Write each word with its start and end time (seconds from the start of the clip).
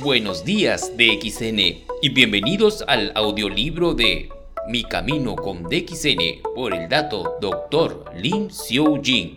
Buenos 0.00 0.46
días 0.46 0.92
DXN 0.96 1.58
y 2.00 2.08
bienvenidos 2.08 2.82
al 2.88 3.12
audiolibro 3.14 3.92
de 3.92 4.30
Mi 4.66 4.82
Camino 4.82 5.36
con 5.36 5.64
DXN 5.64 6.40
por 6.54 6.72
el 6.72 6.88
dato 6.88 7.34
Dr. 7.38 8.06
Lin 8.16 8.48
Xiu 8.50 9.02
Jin. 9.02 9.36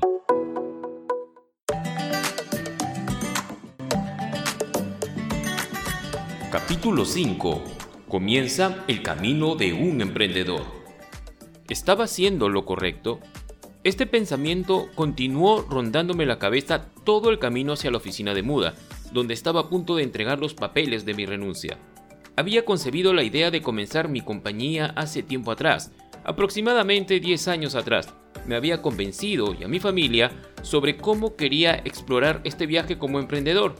Capítulo 6.49 7.03
5. 7.03 7.63
Comienza 8.07 8.85
el 8.87 9.03
camino 9.03 9.55
de 9.55 9.73
un 9.73 9.99
emprendedor. 9.99 10.63
¿Estaba 11.67 12.05
haciendo 12.05 12.47
lo 12.47 12.63
correcto? 12.63 13.19
Este 13.83 14.05
pensamiento 14.05 14.87
continuó 14.95 15.65
rondándome 15.69 16.25
la 16.25 16.39
cabeza 16.39 16.85
todo 17.03 17.31
el 17.31 17.39
camino 17.39 17.73
hacia 17.73 17.91
la 17.91 17.97
oficina 17.97 18.33
de 18.33 18.43
muda, 18.43 18.75
donde 19.11 19.33
estaba 19.33 19.61
a 19.61 19.69
punto 19.69 19.95
de 19.95 20.03
entregar 20.03 20.39
los 20.39 20.53
papeles 20.53 21.05
de 21.05 21.13
mi 21.13 21.25
renuncia. 21.25 21.77
Había 22.35 22.65
concebido 22.65 23.13
la 23.13 23.23
idea 23.23 23.49
de 23.49 23.61
comenzar 23.61 24.09
mi 24.09 24.21
compañía 24.21 24.93
hace 24.95 25.23
tiempo 25.23 25.51
atrás, 25.51 25.91
aproximadamente 26.23 27.19
10 27.19 27.47
años 27.47 27.75
atrás. 27.75 28.13
Me 28.45 28.55
había 28.55 28.81
convencido 28.81 29.55
y 29.59 29.63
a 29.63 29.67
mi 29.67 29.79
familia 29.79 30.31
sobre 30.61 30.97
cómo 30.97 31.35
quería 31.35 31.81
explorar 31.83 32.41
este 32.43 32.65
viaje 32.65 32.97
como 32.97 33.19
emprendedor. 33.19 33.75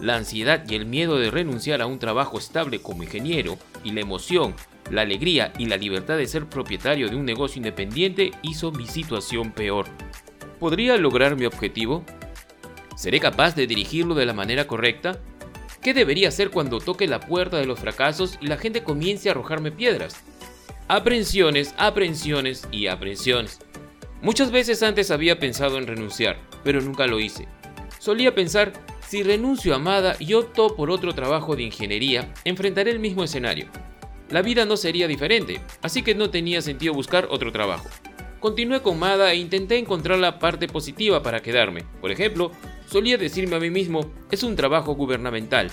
La 0.00 0.16
ansiedad 0.16 0.64
y 0.68 0.74
el 0.74 0.86
miedo 0.86 1.18
de 1.18 1.30
renunciar 1.30 1.80
a 1.80 1.86
un 1.86 1.98
trabajo 1.98 2.36
estable 2.36 2.80
como 2.80 3.04
ingeniero 3.04 3.56
y 3.84 3.92
la 3.92 4.00
emoción, 4.00 4.54
la 4.90 5.02
alegría 5.02 5.52
y 5.56 5.66
la 5.66 5.76
libertad 5.76 6.18
de 6.18 6.26
ser 6.26 6.46
propietario 6.46 7.08
de 7.08 7.16
un 7.16 7.24
negocio 7.24 7.58
independiente 7.58 8.32
hizo 8.42 8.70
mi 8.70 8.86
situación 8.86 9.52
peor. 9.52 9.86
¿Podría 10.58 10.96
lograr 10.96 11.36
mi 11.36 11.46
objetivo? 11.46 12.04
¿Seré 12.96 13.20
capaz 13.20 13.54
de 13.54 13.66
dirigirlo 13.66 14.14
de 14.14 14.26
la 14.26 14.32
manera 14.32 14.66
correcta? 14.66 15.20
¿Qué 15.82 15.94
debería 15.94 16.28
hacer 16.28 16.50
cuando 16.50 16.80
toque 16.80 17.06
la 17.06 17.20
puerta 17.20 17.58
de 17.58 17.66
los 17.66 17.80
fracasos 17.80 18.38
y 18.40 18.46
la 18.46 18.56
gente 18.56 18.82
comience 18.82 19.28
a 19.28 19.32
arrojarme 19.32 19.72
piedras? 19.72 20.16
Aprensiones, 20.88 21.74
aprensiones 21.76 22.68
y 22.70 22.86
aprensiones. 22.86 23.58
Muchas 24.22 24.50
veces 24.50 24.82
antes 24.82 25.10
había 25.10 25.38
pensado 25.38 25.76
en 25.76 25.86
renunciar, 25.86 26.38
pero 26.62 26.80
nunca 26.80 27.06
lo 27.06 27.20
hice. 27.20 27.48
Solía 27.98 28.34
pensar, 28.34 28.72
si 29.06 29.22
renuncio 29.22 29.72
a 29.72 29.76
Amada 29.76 30.16
y 30.18 30.34
opto 30.34 30.76
por 30.76 30.90
otro 30.90 31.14
trabajo 31.14 31.56
de 31.56 31.64
ingeniería, 31.64 32.32
enfrentaré 32.44 32.90
el 32.90 33.00
mismo 33.00 33.24
escenario. 33.24 33.66
La 34.30 34.40
vida 34.40 34.64
no 34.64 34.76
sería 34.76 35.06
diferente, 35.06 35.60
así 35.82 36.02
que 36.02 36.14
no 36.14 36.30
tenía 36.30 36.62
sentido 36.62 36.94
buscar 36.94 37.28
otro 37.30 37.52
trabajo. 37.52 37.88
Continué 38.40 38.82
con 38.82 38.98
Mada 38.98 39.32
e 39.32 39.36
intenté 39.36 39.78
encontrar 39.78 40.18
la 40.18 40.38
parte 40.38 40.68
positiva 40.68 41.22
para 41.22 41.40
quedarme. 41.40 41.84
Por 42.00 42.10
ejemplo, 42.10 42.50
solía 42.86 43.18
decirme 43.18 43.56
a 43.56 43.60
mí 43.60 43.70
mismo, 43.70 44.10
es 44.30 44.42
un 44.42 44.56
trabajo 44.56 44.94
gubernamental, 44.94 45.70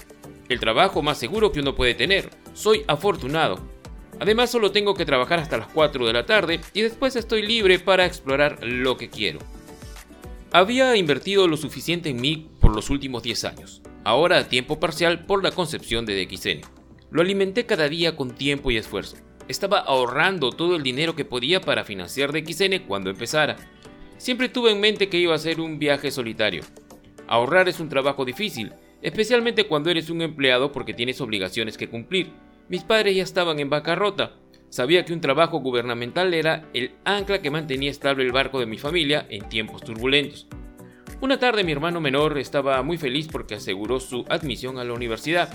el 0.51 0.59
trabajo 0.59 1.01
más 1.01 1.17
seguro 1.17 1.53
que 1.53 1.61
uno 1.61 1.75
puede 1.75 1.93
tener, 1.93 2.29
soy 2.53 2.83
afortunado. 2.87 3.59
Además 4.19 4.51
solo 4.51 4.71
tengo 4.71 4.93
que 4.93 5.05
trabajar 5.05 5.39
hasta 5.39 5.57
las 5.57 5.67
4 5.67 6.05
de 6.05 6.11
la 6.11 6.25
tarde 6.25 6.59
y 6.73 6.81
después 6.81 7.15
estoy 7.15 7.41
libre 7.41 7.79
para 7.79 8.05
explorar 8.05 8.59
lo 8.61 8.97
que 8.97 9.09
quiero. 9.09 9.39
Había 10.51 10.97
invertido 10.97 11.47
lo 11.47 11.55
suficiente 11.55 12.09
en 12.09 12.19
mí 12.19 12.49
por 12.59 12.75
los 12.75 12.89
últimos 12.89 13.23
10 13.23 13.45
años, 13.45 13.81
ahora 14.03 14.39
a 14.39 14.49
tiempo 14.49 14.77
parcial 14.77 15.25
por 15.25 15.41
la 15.41 15.51
concepción 15.51 16.05
de 16.05 16.25
DXN. 16.25 16.61
Lo 17.11 17.21
alimenté 17.21 17.65
cada 17.65 17.87
día 17.87 18.17
con 18.17 18.35
tiempo 18.35 18.71
y 18.71 18.77
esfuerzo. 18.77 19.15
Estaba 19.47 19.79
ahorrando 19.79 20.49
todo 20.49 20.75
el 20.75 20.83
dinero 20.83 21.15
que 21.15 21.23
podía 21.23 21.61
para 21.61 21.85
financiar 21.85 22.33
DXN 22.33 22.79
cuando 22.87 23.09
empezara. 23.09 23.55
Siempre 24.17 24.49
tuve 24.49 24.71
en 24.71 24.81
mente 24.81 25.07
que 25.07 25.17
iba 25.17 25.33
a 25.33 25.39
ser 25.39 25.61
un 25.61 25.79
viaje 25.79 26.11
solitario. 26.11 26.63
Ahorrar 27.31 27.69
es 27.69 27.79
un 27.79 27.87
trabajo 27.87 28.25
difícil, 28.25 28.73
especialmente 29.01 29.65
cuando 29.65 29.89
eres 29.89 30.09
un 30.09 30.21
empleado 30.21 30.73
porque 30.73 30.93
tienes 30.93 31.21
obligaciones 31.21 31.77
que 31.77 31.87
cumplir. 31.87 32.33
Mis 32.67 32.83
padres 32.83 33.15
ya 33.15 33.23
estaban 33.23 33.57
en 33.61 33.69
bancarrota. 33.69 34.33
Sabía 34.67 35.05
que 35.05 35.13
un 35.13 35.21
trabajo 35.21 35.59
gubernamental 35.61 36.33
era 36.33 36.65
el 36.73 36.91
ancla 37.05 37.41
que 37.41 37.49
mantenía 37.49 37.89
estable 37.89 38.25
el 38.25 38.33
barco 38.33 38.59
de 38.59 38.65
mi 38.65 38.77
familia 38.77 39.27
en 39.29 39.47
tiempos 39.47 39.81
turbulentos. 39.81 40.49
Una 41.21 41.39
tarde 41.39 41.63
mi 41.63 41.71
hermano 41.71 42.01
menor 42.01 42.37
estaba 42.37 42.83
muy 42.83 42.97
feliz 42.97 43.29
porque 43.31 43.55
aseguró 43.55 44.01
su 44.01 44.25
admisión 44.27 44.77
a 44.77 44.83
la 44.83 44.91
universidad. 44.91 45.47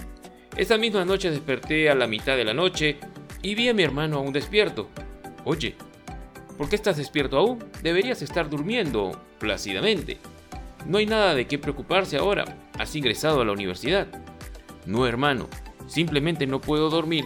Esa 0.56 0.78
misma 0.78 1.04
noche 1.04 1.31
desperté 1.31 1.91
a 1.91 1.94
la 1.94 2.06
mitad 2.06 2.38
de 2.38 2.44
la 2.44 2.54
noche 2.54 2.97
y 3.43 3.54
vi 3.54 3.69
a 3.69 3.75
mi 3.75 3.82
hermano 3.82 4.16
aún 4.16 4.32
despierto. 4.32 4.88
Oye, 5.44 5.75
¿por 6.56 6.70
qué 6.70 6.76
estás 6.76 6.97
despierto 6.97 7.37
aún? 7.37 7.62
Deberías 7.82 8.22
estar 8.22 8.48
durmiendo 8.48 9.20
plácidamente. 9.38 10.16
No 10.88 10.98
hay 10.98 11.06
nada 11.06 11.34
de 11.34 11.48
qué 11.48 11.58
preocuparse 11.58 12.16
ahora. 12.16 12.44
Has 12.78 12.94
ingresado 12.94 13.41
a 13.41 13.44
la 13.44 13.52
universidad. 13.52 14.06
No, 14.86 15.06
hermano, 15.06 15.48
simplemente 15.88 16.47
no 16.47 16.60
puedo 16.60 16.91
dormir. 16.91 17.24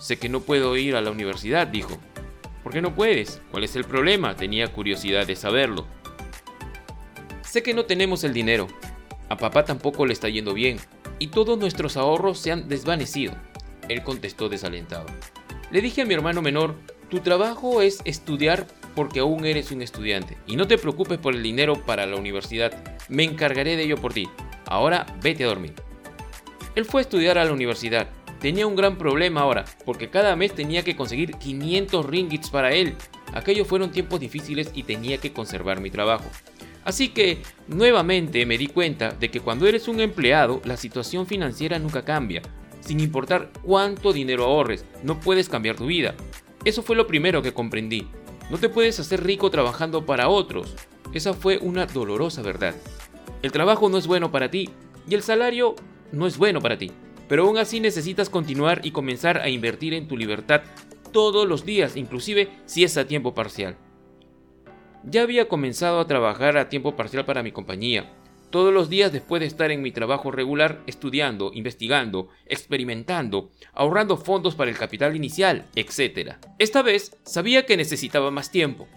Sé 0.00 0.18
que 0.18 0.28
no 0.28 0.40
puedo 0.40 0.76
ir 0.76 0.94
a 0.94 1.00
la 1.00 1.10
universidad, 1.10 1.66
dijo. 1.66 1.98
¿Por 2.62 2.72
qué 2.72 2.80
no 2.80 2.94
puedes? 2.94 3.42
¿Cuál 3.50 3.64
es 3.64 3.74
el 3.74 3.84
problema? 3.84 4.36
Tenía 4.36 4.68
curiosidad 4.68 5.26
de 5.26 5.34
saberlo. 5.34 5.86
Sé 7.42 7.64
que 7.64 7.74
no 7.74 7.84
tenemos 7.84 8.22
el 8.22 8.32
dinero. 8.32 8.68
A 9.28 9.36
papá 9.36 9.64
tampoco 9.64 10.06
le 10.06 10.12
está 10.12 10.28
yendo 10.28 10.54
bien. 10.54 10.78
Y 11.18 11.28
todos 11.28 11.58
nuestros 11.58 11.96
ahorros 11.96 12.38
se 12.38 12.52
han 12.52 12.68
desvanecido. 12.68 13.34
Él 13.88 14.04
contestó 14.04 14.48
desalentado. 14.48 15.06
Le 15.72 15.80
dije 15.80 16.02
a 16.02 16.06
mi 16.06 16.14
hermano 16.14 16.42
menor, 16.42 16.76
tu 17.10 17.20
trabajo 17.20 17.82
es 17.82 18.02
estudiar 18.04 18.66
porque 18.94 19.20
aún 19.20 19.44
eres 19.44 19.70
un 19.70 19.82
estudiante. 19.82 20.36
Y 20.46 20.56
no 20.56 20.66
te 20.66 20.78
preocupes 20.78 21.18
por 21.18 21.34
el 21.34 21.42
dinero 21.42 21.84
para 21.86 22.06
la 22.06 22.16
universidad. 22.16 22.72
Me 23.08 23.24
encargaré 23.24 23.76
de 23.76 23.84
ello 23.84 23.96
por 23.96 24.12
ti. 24.12 24.28
Ahora 24.66 25.06
vete 25.22 25.44
a 25.44 25.48
dormir. 25.48 25.74
Él 26.74 26.84
fue 26.84 27.00
a 27.00 27.02
estudiar 27.02 27.38
a 27.38 27.44
la 27.44 27.52
universidad. 27.52 28.08
Tenía 28.40 28.66
un 28.66 28.76
gran 28.76 28.98
problema 28.98 29.40
ahora, 29.40 29.64
porque 29.84 30.10
cada 30.10 30.36
mes 30.36 30.54
tenía 30.54 30.84
que 30.84 30.94
conseguir 30.94 31.32
500 31.32 32.06
ringgits 32.06 32.50
para 32.50 32.72
él. 32.72 32.94
Aquellos 33.34 33.66
fueron 33.66 33.90
tiempos 33.90 34.20
difíciles 34.20 34.70
y 34.74 34.84
tenía 34.84 35.18
que 35.18 35.32
conservar 35.32 35.80
mi 35.80 35.90
trabajo. 35.90 36.30
Así 36.84 37.08
que, 37.08 37.42
nuevamente 37.66 38.46
me 38.46 38.56
di 38.56 38.68
cuenta 38.68 39.10
de 39.10 39.30
que 39.30 39.40
cuando 39.40 39.66
eres 39.66 39.88
un 39.88 40.00
empleado, 40.00 40.62
la 40.64 40.76
situación 40.76 41.26
financiera 41.26 41.78
nunca 41.78 42.04
cambia, 42.04 42.40
sin 42.80 43.00
importar 43.00 43.50
cuánto 43.62 44.12
dinero 44.12 44.44
ahorres, 44.44 44.84
no 45.02 45.20
puedes 45.20 45.48
cambiar 45.48 45.76
tu 45.76 45.86
vida. 45.86 46.14
Eso 46.64 46.82
fue 46.82 46.96
lo 46.96 47.06
primero 47.06 47.42
que 47.42 47.52
comprendí. 47.52 48.08
No 48.50 48.56
te 48.56 48.70
puedes 48.70 48.98
hacer 48.98 49.22
rico 49.24 49.50
trabajando 49.50 50.06
para 50.06 50.28
otros. 50.28 50.74
Esa 51.12 51.34
fue 51.34 51.58
una 51.58 51.84
dolorosa 51.84 52.40
verdad. 52.40 52.74
El 53.42 53.52
trabajo 53.52 53.88
no 53.88 53.98
es 53.98 54.06
bueno 54.06 54.30
para 54.30 54.50
ti 54.50 54.70
y 55.06 55.14
el 55.14 55.22
salario 55.22 55.76
no 56.12 56.26
es 56.26 56.38
bueno 56.38 56.60
para 56.60 56.78
ti. 56.78 56.90
Pero 57.28 57.44
aún 57.44 57.58
así 57.58 57.78
necesitas 57.78 58.30
continuar 58.30 58.80
y 58.84 58.90
comenzar 58.90 59.38
a 59.38 59.50
invertir 59.50 59.92
en 59.92 60.08
tu 60.08 60.16
libertad 60.16 60.62
todos 61.12 61.46
los 61.46 61.66
días, 61.66 61.96
inclusive 61.96 62.48
si 62.64 62.84
es 62.84 62.96
a 62.96 63.06
tiempo 63.06 63.34
parcial. 63.34 63.76
Ya 65.04 65.22
había 65.22 65.46
comenzado 65.46 66.00
a 66.00 66.06
trabajar 66.06 66.56
a 66.56 66.70
tiempo 66.70 66.96
parcial 66.96 67.26
para 67.26 67.42
mi 67.42 67.52
compañía, 67.52 68.10
todos 68.50 68.72
los 68.72 68.88
días 68.88 69.12
después 69.12 69.40
de 69.40 69.46
estar 69.46 69.70
en 69.70 69.82
mi 69.82 69.92
trabajo 69.92 70.30
regular 70.30 70.82
estudiando, 70.86 71.50
investigando, 71.54 72.28
experimentando, 72.46 73.50
ahorrando 73.72 74.16
fondos 74.16 74.54
para 74.54 74.70
el 74.70 74.76
capital 74.76 75.14
inicial, 75.16 75.66
etc. 75.74 76.36
Esta 76.58 76.82
vez 76.82 77.16
sabía 77.24 77.66
que 77.66 77.76
necesitaba 77.76 78.30
más 78.30 78.50
tiempo. 78.50 78.88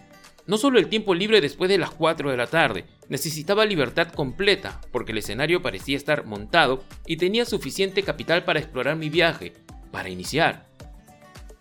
No 0.46 0.58
solo 0.58 0.78
el 0.78 0.88
tiempo 0.88 1.14
libre 1.14 1.40
después 1.40 1.70
de 1.70 1.78
las 1.78 1.90
4 1.90 2.30
de 2.30 2.36
la 2.36 2.48
tarde, 2.48 2.84
necesitaba 3.08 3.64
libertad 3.64 4.08
completa, 4.08 4.80
porque 4.90 5.12
el 5.12 5.18
escenario 5.18 5.62
parecía 5.62 5.96
estar 5.96 6.26
montado 6.26 6.82
y 7.06 7.16
tenía 7.16 7.44
suficiente 7.44 8.02
capital 8.02 8.44
para 8.44 8.58
explorar 8.58 8.96
mi 8.96 9.08
viaje, 9.08 9.52
para 9.92 10.08
iniciar. 10.08 10.66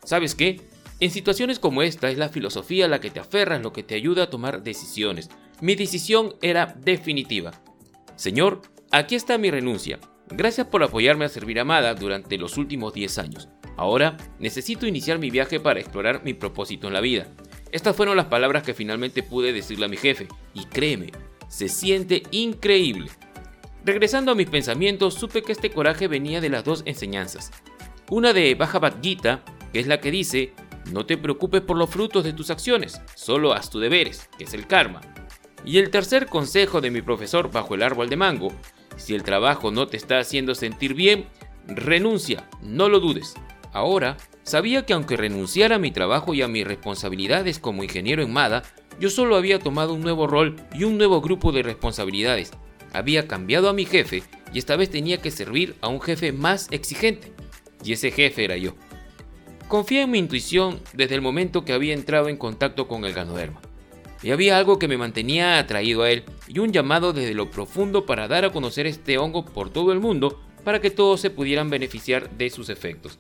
¿Sabes 0.04 0.34
qué? 0.34 0.62
En 1.00 1.12
situaciones 1.12 1.60
como 1.60 1.84
esta 1.84 2.10
es 2.10 2.18
la 2.18 2.30
filosofía 2.30 2.88
la 2.88 3.00
que 3.00 3.12
te 3.12 3.20
aferras 3.20 3.62
lo 3.62 3.74
que 3.74 3.84
te 3.84 3.96
ayuda 3.96 4.24
a 4.24 4.30
tomar 4.30 4.64
decisiones. 4.64 5.30
Mi 5.60 5.76
decisión 5.76 6.36
era 6.42 6.76
definitiva. 6.80 7.52
Señor, 8.22 8.62
aquí 8.92 9.16
está 9.16 9.40
mi 9.40 9.50
renuncia. 9.50 10.00
Gracias 10.30 10.68
por 10.68 10.84
apoyarme 10.84 11.26
a 11.26 11.30
servir 11.30 11.58
a 11.58 11.64
Amada 11.64 11.96
durante 11.96 12.38
los 12.38 12.56
últimos 12.56 12.94
10 12.94 13.18
años. 13.18 13.50
Ahora 13.78 14.16
necesito 14.38 14.86
iniciar 14.86 15.18
mi 15.18 15.32
viaje 15.32 15.60
para 15.60 15.80
explorar 15.80 16.24
mi 16.24 16.36
propósito 16.36 16.86
en 16.86 16.94
la 16.94 17.02
vida. 17.02 17.26
Estas 17.72 17.96
fueron 17.96 18.16
las 18.16 18.28
palabras 18.28 18.62
que 18.62 18.76
finalmente 18.76 19.24
pude 19.24 19.54
decirle 19.54 19.86
a 19.86 19.90
mi 19.90 19.98
jefe, 19.98 20.28
y 20.54 20.66
créeme, 20.66 21.12
se 21.48 21.68
siente 21.68 22.22
increíble. 22.30 23.10
Regresando 23.84 24.34
a 24.34 24.36
mis 24.36 24.52
pensamientos, 24.52 25.16
supe 25.16 25.42
que 25.42 25.54
este 25.54 25.72
coraje 25.72 26.08
venía 26.08 26.42
de 26.42 26.50
las 26.50 26.64
dos 26.64 26.84
enseñanzas. 26.86 27.50
Una 28.12 28.34
de 28.34 28.54
Bhagavad 28.54 29.02
Gita, 29.02 29.44
que 29.74 29.80
es 29.80 29.88
la 29.88 30.00
que 30.00 30.12
dice, 30.12 30.54
no 30.92 31.08
te 31.08 31.18
preocupes 31.18 31.62
por 31.62 31.76
los 31.76 31.90
frutos 31.90 32.24
de 32.24 32.34
tus 32.34 32.52
acciones, 32.52 33.02
solo 33.16 33.54
haz 33.54 33.72
tus 33.72 33.82
deberes, 33.82 34.30
que 34.38 34.44
es 34.44 34.54
el 34.54 34.68
karma. 34.68 35.02
Y 35.66 35.78
el 35.78 35.90
tercer 35.90 36.28
consejo 36.28 36.82
de 36.82 36.92
mi 36.92 37.02
profesor 37.02 37.52
bajo 37.52 37.76
el 37.76 37.84
árbol 37.84 38.10
de 38.10 38.18
mango, 38.18 38.52
si 38.98 39.14
el 39.16 39.24
trabajo 39.24 39.72
no 39.72 39.88
te 39.88 39.98
está 39.98 40.20
haciendo 40.20 40.56
sentir 40.56 40.94
bien, 40.94 41.28
renuncia, 41.68 42.50
no 42.62 42.90
lo 42.90 43.00
dudes. 43.00 43.36
Ahora, 43.74 44.18
sabía 44.44 44.86
que 44.86 44.94
aunque 44.94 45.18
renunciara 45.18 45.76
a 45.76 45.80
mi 45.80 45.92
trabajo 45.92 46.34
y 46.34 46.42
a 46.42 46.48
mis 46.48 46.66
responsabilidades 46.66 47.60
como 47.60 47.84
ingeniero 47.84 48.22
en 48.24 48.34
MADA, 48.34 48.64
yo 49.00 49.10
solo 49.10 49.36
había 49.36 49.60
tomado 49.60 49.94
un 49.94 50.02
nuevo 50.02 50.28
rol 50.28 50.56
y 50.74 50.84
un 50.84 50.98
nuevo 50.98 51.22
grupo 51.22 51.52
de 51.52 51.64
responsabilidades. 51.64 52.52
Había 52.94 53.28
cambiado 53.28 53.70
a 53.70 53.74
mi 53.74 53.86
jefe 53.86 54.24
y 54.54 54.60
esta 54.60 54.76
vez 54.76 54.90
tenía 54.90 55.22
que 55.22 55.32
servir 55.32 55.76
a 55.82 55.88
un 55.88 56.02
jefe 56.02 56.34
más 56.34 56.68
exigente. 56.72 57.32
Y 57.84 57.94
ese 57.94 58.12
jefe 58.12 58.44
era 58.44 58.58
yo. 58.58 58.76
Confié 59.68 60.02
en 60.02 60.12
mi 60.12 60.20
intuición 60.20 60.82
desde 60.94 61.16
el 61.16 61.22
momento 61.22 61.64
que 61.64 61.74
había 61.74 61.94
entrado 61.94 62.28
en 62.28 62.36
contacto 62.36 62.88
con 62.88 63.06
el 63.06 63.14
ganoderma. 63.14 63.62
Y 64.24 64.32
había 64.32 64.58
algo 64.58 64.78
que 64.78 64.88
me 64.88 64.98
mantenía 64.98 65.58
atraído 65.58 66.04
a 66.04 66.12
él 66.12 66.24
y 66.48 66.60
un 66.60 66.72
llamado 66.72 67.14
desde 67.14 67.34
lo 67.34 67.50
profundo 67.50 68.06
para 68.06 68.28
dar 68.28 68.46
a 68.46 68.52
conocer 68.52 68.86
este 68.86 69.18
hongo 69.18 69.46
por 69.46 69.70
todo 69.72 69.92
el 69.92 70.00
mundo 70.00 70.40
para 70.64 70.80
que 70.80 70.92
todos 70.92 71.20
se 71.20 71.32
pudieran 71.32 71.70
beneficiar 71.70 72.30
de 72.38 72.50
sus 72.50 72.70
efectos. 72.70 73.18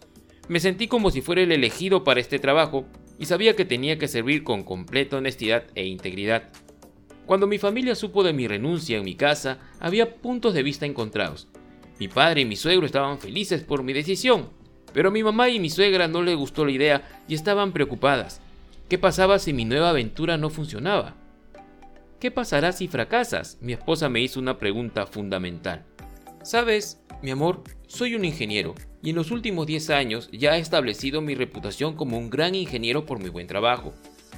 Me 0.48 0.60
sentí 0.60 0.88
como 0.88 1.12
si 1.12 1.22
fuera 1.22 1.42
el 1.42 1.52
elegido 1.52 2.04
para 2.04 2.20
este 2.20 2.38
trabajo 2.38 2.86
y 3.18 3.26
sabía 3.26 3.56
que 3.56 3.66
tenía 3.66 3.98
que 3.98 4.08
servir 4.08 4.44
con 4.44 4.64
completa 4.64 5.18
honestidad 5.18 5.64
e 5.76 5.86
integridad. 5.86 6.50
Cuando 7.26 7.48
mi 7.48 7.58
familia 7.58 7.96
supo 7.96 8.24
de 8.24 8.34
mi 8.34 8.48
renuncia 8.48 8.98
en 8.98 9.06
mi 9.06 9.16
casa, 9.16 9.60
había 9.80 10.16
puntos 10.16 10.54
de 10.54 10.64
vista 10.64 10.86
encontrados. 10.86 11.48
Mi 12.00 12.08
padre 12.08 12.42
y 12.42 12.46
mi 12.46 12.56
suegro 12.56 12.86
estaban 12.86 13.20
felices 13.20 13.64
por 13.64 13.84
mi 13.84 13.94
decisión, 13.94 14.50
pero 14.94 15.12
mi 15.12 15.24
mamá 15.24 15.50
y 15.50 15.60
mi 15.60 15.70
suegra 15.70 16.08
no 16.08 16.22
les 16.24 16.36
gustó 16.36 16.66
la 16.66 16.72
idea 16.72 17.24
y 17.28 17.36
estaban 17.36 17.72
preocupadas. 17.72 18.42
¿Qué 18.92 18.98
pasaba 18.98 19.40
si 19.40 19.54
mi 19.54 19.64
nueva 19.64 19.92
aventura 19.92 20.36
no 20.36 20.50
funcionaba? 20.50 21.16
¿Qué 22.20 22.30
pasará 22.30 22.74
si 22.74 22.90
fracasas? 22.90 23.58
Mi 23.62 23.72
esposa 23.72 24.10
me 24.10 24.20
hizo 24.20 24.38
una 24.38 24.58
pregunta 24.58 25.06
fundamental. 25.06 25.86
Sabes, 26.44 27.02
mi 27.22 27.32
amor, 27.32 27.64
soy 27.88 28.16
un 28.16 28.26
ingeniero 28.26 28.76
y 29.02 29.12
en 29.12 29.16
los 29.16 29.32
últimos 29.32 29.66
10 29.66 29.92
años 29.92 30.30
ya 30.34 30.58
he 30.58 30.60
establecido 30.60 31.22
mi 31.22 31.36
reputación 31.36 31.96
como 31.96 32.18
un 32.18 32.30
gran 32.30 32.54
ingeniero 32.54 33.06
por 33.06 33.20
mi 33.20 33.30
buen 33.30 33.48
trabajo. 33.48 33.94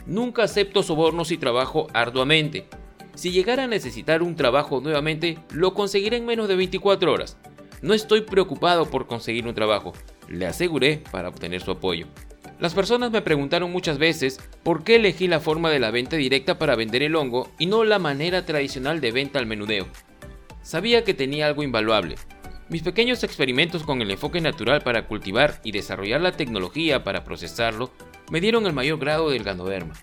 Nunca 0.05 0.44
acepto 0.44 0.83
sobornos 0.83 1.31
y 1.31 1.39
trabajo 1.39 1.88
arduamente. 1.91 2.67
Si 3.15 3.31
llegara 3.31 3.63
a 3.63 3.67
necesitar 3.67 4.21
un 4.21 4.35
trabajo 4.35 4.81
nuevamente, 4.81 5.39
lo 5.51 5.73
conseguiré 5.73 6.17
en 6.17 6.27
menos 6.27 6.47
de 6.47 6.57
24 6.57 7.11
horas. 7.11 7.39
No 7.81 7.95
estoy 7.95 8.21
preocupado 8.21 8.88
por 8.88 9.07
conseguir 9.07 9.47
un 9.47 9.55
trabajo, 9.55 9.94
le 10.29 10.45
aseguré 10.45 11.01
para 11.11 11.29
obtener 11.29 11.61
su 11.61 11.71
apoyo. 11.71 12.05
Las 12.63 12.74
personas 12.74 13.12
me 13.12 13.21
preguntaron 13.21 13.74
muchas 13.74 13.98
veces 13.98 14.39
por 14.63 14.86
qué 14.86 14.95
elegí 14.95 15.27
la 15.27 15.42
forma 15.42 15.69
de 15.69 15.80
la 15.80 15.92
venta 15.92 16.15
directa 16.15 16.57
para 16.57 16.77
vender 16.77 17.04
el 17.04 17.18
hongo 17.18 17.51
y 17.60 17.65
no 17.65 17.83
la 17.83 18.00
manera 18.00 18.45
tradicional 18.45 19.01
de 19.01 19.12
venta 19.12 19.38
al 19.38 19.45
menudeo. 19.45 19.86
Sabía 20.62 21.04
que 21.04 21.13
tenía 21.13 21.48
algo 21.48 21.63
invaluable, 21.63 22.15
mis 22.69 22.81
pequeños 22.81 23.21
experimentos 23.25 23.83
con 23.83 24.01
el 24.01 24.10
enfoque 24.10 24.39
natural 24.39 24.81
para 24.81 25.07
cultivar 25.07 25.60
y 25.65 25.74
desarrollar 25.74 26.21
la 26.21 26.38
tecnología 26.38 27.04
para 27.04 27.25
procesarlo 27.25 27.92
me 28.31 28.39
dieron 28.39 28.65
el 28.65 28.71
mayor 28.71 28.98
grado 28.98 29.30
del 29.30 29.44
ganoderma. 29.44 29.95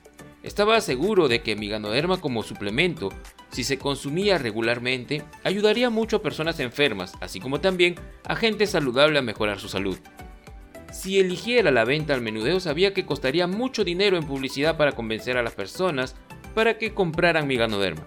Estaba 0.42 0.82
seguro 0.82 1.28
de 1.28 1.40
que 1.40 1.56
mi 1.56 1.66
ganoderma 1.66 2.20
como 2.20 2.42
suplemento, 2.42 3.08
si 3.50 3.64
se 3.64 3.78
consumía 3.78 4.36
regularmente, 4.36 5.22
ayudaría 5.44 5.88
mucho 5.88 6.16
a 6.16 6.22
personas 6.22 6.60
enfermas, 6.60 7.14
así 7.22 7.40
como 7.40 7.62
también 7.62 7.94
a 8.26 8.36
gente 8.36 8.66
saludable 8.66 9.18
a 9.18 9.22
mejorar 9.22 9.60
su 9.60 9.70
salud. 9.70 9.96
Si 10.92 11.18
eligiera 11.18 11.70
la 11.70 11.84
venta 11.84 12.14
al 12.14 12.20
menudeo 12.20 12.60
sabía 12.60 12.92
que 12.92 13.06
costaría 13.06 13.46
mucho 13.46 13.84
dinero 13.84 14.16
en 14.16 14.26
publicidad 14.26 14.76
para 14.76 14.92
convencer 14.92 15.36
a 15.36 15.42
las 15.42 15.54
personas 15.54 16.16
para 16.54 16.78
que 16.78 16.94
compraran 16.94 17.46
mi 17.46 17.56
ganoderma. 17.56 18.06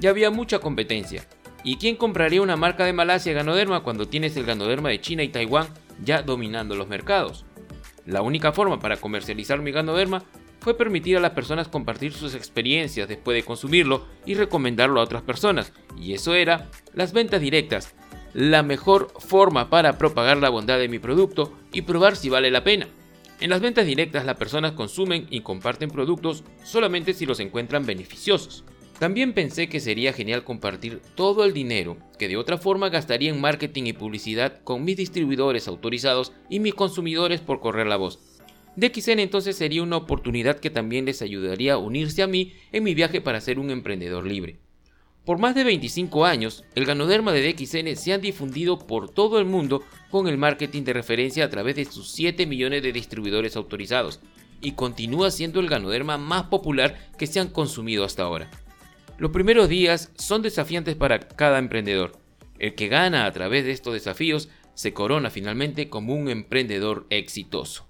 Ya 0.00 0.10
había 0.10 0.30
mucha 0.30 0.58
competencia, 0.58 1.26
¿Y 1.66 1.78
quién 1.78 1.96
compraría 1.96 2.42
una 2.42 2.54
marca 2.54 2.84
de 2.84 2.92
Malasia 2.92 3.32
Ganoderma 3.32 3.82
cuando 3.82 4.06
tienes 4.06 4.36
el 4.36 4.46
Ganoderma 4.46 4.88
de 4.88 5.00
China 5.00 5.24
y 5.24 5.30
Taiwán 5.30 5.66
ya 6.00 6.22
dominando 6.22 6.76
los 6.76 6.86
mercados? 6.86 7.44
La 8.06 8.22
única 8.22 8.52
forma 8.52 8.78
para 8.78 8.98
comercializar 8.98 9.60
mi 9.60 9.72
Ganoderma 9.72 10.22
fue 10.60 10.76
permitir 10.76 11.16
a 11.16 11.20
las 11.20 11.32
personas 11.32 11.66
compartir 11.66 12.12
sus 12.12 12.36
experiencias 12.36 13.08
después 13.08 13.34
de 13.34 13.42
consumirlo 13.42 14.06
y 14.24 14.34
recomendarlo 14.34 15.00
a 15.00 15.02
otras 15.02 15.22
personas, 15.22 15.72
y 16.00 16.12
eso 16.12 16.34
era 16.36 16.70
las 16.94 17.12
ventas 17.12 17.40
directas, 17.40 17.96
la 18.36 18.62
mejor 18.62 19.08
forma 19.18 19.70
para 19.70 19.96
propagar 19.96 20.36
la 20.36 20.50
bondad 20.50 20.78
de 20.78 20.90
mi 20.90 20.98
producto 20.98 21.54
y 21.72 21.82
probar 21.82 22.16
si 22.16 22.28
vale 22.28 22.50
la 22.50 22.64
pena. 22.64 22.86
En 23.40 23.48
las 23.48 23.62
ventas 23.62 23.86
directas 23.86 24.26
las 24.26 24.36
personas 24.36 24.72
consumen 24.72 25.26
y 25.30 25.40
comparten 25.40 25.90
productos 25.90 26.44
solamente 26.62 27.14
si 27.14 27.24
los 27.24 27.40
encuentran 27.40 27.86
beneficiosos. 27.86 28.64
También 28.98 29.32
pensé 29.32 29.70
que 29.70 29.80
sería 29.80 30.12
genial 30.12 30.44
compartir 30.44 31.00
todo 31.14 31.46
el 31.46 31.54
dinero 31.54 31.96
que 32.18 32.28
de 32.28 32.36
otra 32.36 32.58
forma 32.58 32.90
gastaría 32.90 33.30
en 33.30 33.40
marketing 33.40 33.84
y 33.84 33.94
publicidad 33.94 34.60
con 34.64 34.84
mis 34.84 34.98
distribuidores 34.98 35.66
autorizados 35.66 36.32
y 36.50 36.60
mis 36.60 36.74
consumidores 36.74 37.40
por 37.40 37.60
correr 37.60 37.86
la 37.86 37.96
voz. 37.96 38.18
DXN 38.76 39.20
entonces 39.20 39.56
sería 39.56 39.82
una 39.82 39.96
oportunidad 39.96 40.60
que 40.60 40.68
también 40.68 41.06
les 41.06 41.22
ayudaría 41.22 41.72
a 41.72 41.78
unirse 41.78 42.22
a 42.22 42.26
mí 42.26 42.52
en 42.70 42.84
mi 42.84 42.94
viaje 42.94 43.22
para 43.22 43.40
ser 43.40 43.58
un 43.58 43.70
emprendedor 43.70 44.26
libre. 44.26 44.58
Por 45.26 45.38
más 45.38 45.56
de 45.56 45.64
25 45.64 46.24
años, 46.24 46.62
el 46.76 46.84
ganoderma 46.84 47.32
de 47.32 47.52
DXN 47.52 47.96
se 47.96 48.12
ha 48.12 48.18
difundido 48.18 48.78
por 48.78 49.10
todo 49.10 49.40
el 49.40 49.44
mundo 49.44 49.82
con 50.08 50.28
el 50.28 50.38
marketing 50.38 50.84
de 50.84 50.92
referencia 50.92 51.44
a 51.44 51.50
través 51.50 51.74
de 51.74 51.84
sus 51.84 52.12
7 52.12 52.46
millones 52.46 52.84
de 52.84 52.92
distribuidores 52.92 53.56
autorizados 53.56 54.20
y 54.60 54.72
continúa 54.72 55.32
siendo 55.32 55.58
el 55.58 55.68
ganoderma 55.68 56.16
más 56.16 56.44
popular 56.44 57.10
que 57.18 57.26
se 57.26 57.40
han 57.40 57.48
consumido 57.48 58.04
hasta 58.04 58.22
ahora. 58.22 58.48
Los 59.18 59.32
primeros 59.32 59.68
días 59.68 60.12
son 60.14 60.42
desafiantes 60.42 60.94
para 60.94 61.18
cada 61.18 61.58
emprendedor. 61.58 62.12
El 62.60 62.76
que 62.76 62.86
gana 62.86 63.26
a 63.26 63.32
través 63.32 63.64
de 63.64 63.72
estos 63.72 63.94
desafíos 63.94 64.48
se 64.74 64.92
corona 64.92 65.30
finalmente 65.30 65.88
como 65.88 66.14
un 66.14 66.28
emprendedor 66.28 67.04
exitoso. 67.10 67.85